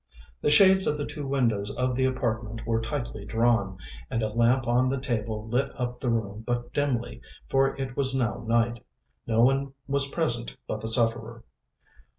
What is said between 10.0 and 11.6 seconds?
present but the sufferer.